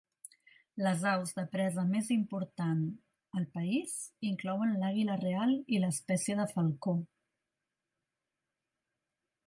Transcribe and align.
Les 0.85 1.03
aus 1.09 1.33
de 1.39 1.43
presa 1.55 1.83
més 1.89 2.07
important 2.15 2.81
al 3.41 3.45
país 3.59 3.93
inclouen 4.31 4.73
l'àguila 4.83 5.19
real 5.23 5.55
i 5.77 5.83
l'espècie 5.85 6.39
de 6.41 6.51
falcó. 6.57 6.99